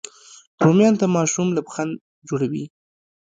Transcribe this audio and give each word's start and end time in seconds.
رومیان 0.65 0.95
د 0.99 1.03
ماشوم 1.15 1.47
لبخند 1.57 1.93
جوړوي 2.27 2.65